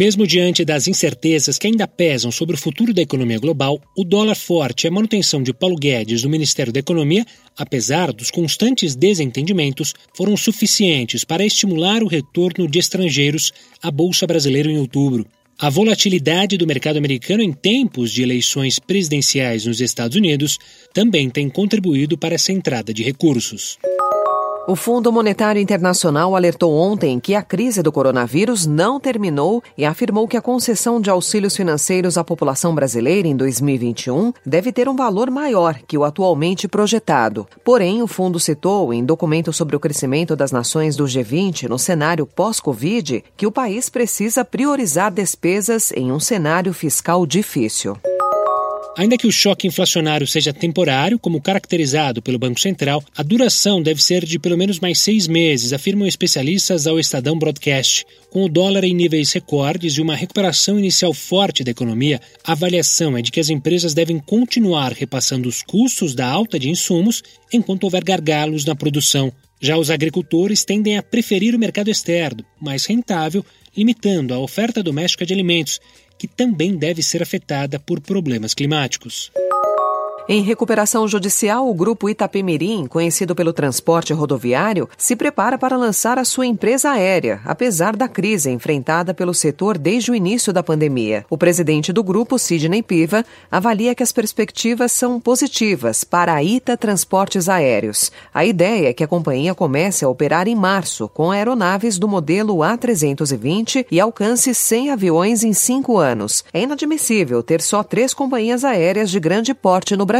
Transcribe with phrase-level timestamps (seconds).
[0.00, 4.34] Mesmo diante das incertezas que ainda pesam sobre o futuro da economia global, o dólar
[4.34, 7.22] forte e a manutenção de Paulo Guedes no Ministério da Economia,
[7.54, 14.70] apesar dos constantes desentendimentos, foram suficientes para estimular o retorno de estrangeiros à Bolsa Brasileira
[14.70, 15.26] em outubro.
[15.58, 20.56] A volatilidade do mercado americano em tempos de eleições presidenciais nos Estados Unidos
[20.94, 23.76] também tem contribuído para essa entrada de recursos.
[24.68, 30.28] O Fundo Monetário Internacional alertou ontem que a crise do coronavírus não terminou e afirmou
[30.28, 35.30] que a concessão de auxílios financeiros à população brasileira em 2021 deve ter um valor
[35.30, 37.48] maior que o atualmente projetado.
[37.64, 42.26] Porém, o fundo citou, em documento sobre o crescimento das nações do G20 no cenário
[42.26, 47.96] pós-Covid, que o país precisa priorizar despesas em um cenário fiscal difícil.
[48.96, 54.02] Ainda que o choque inflacionário seja temporário, como caracterizado pelo Banco Central, a duração deve
[54.02, 58.04] ser de pelo menos mais seis meses, afirmam especialistas ao Estadão Broadcast.
[58.30, 63.16] Com o dólar em níveis recordes e uma recuperação inicial forte da economia, a avaliação
[63.16, 67.84] é de que as empresas devem continuar repassando os custos da alta de insumos enquanto
[67.84, 69.32] houver gargalos na produção.
[69.62, 73.44] Já os agricultores tendem a preferir o mercado externo, mais rentável,
[73.76, 75.80] limitando a oferta doméstica de alimentos,
[76.18, 79.32] que também deve ser afetada por problemas climáticos.
[80.32, 86.24] Em recuperação judicial, o grupo Itapemirim, conhecido pelo transporte rodoviário, se prepara para lançar a
[86.24, 91.26] sua empresa aérea, apesar da crise enfrentada pelo setor desde o início da pandemia.
[91.28, 96.76] O presidente do grupo, Sidney Piva, avalia que as perspectivas são positivas para a Ita
[96.76, 98.12] Transportes Aéreos.
[98.32, 102.58] A ideia é que a companhia comece a operar em março com aeronaves do modelo
[102.58, 106.44] A320 e alcance 100 aviões em cinco anos.
[106.52, 110.19] É inadmissível ter só três companhias aéreas de grande porte no Brasil